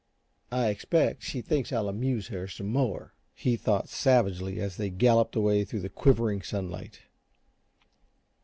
[0.51, 5.35] "I expect she thinks I'll amuse her some more!" he thought, savagely, as they galloped
[5.35, 7.01] away through the quivering sunlight.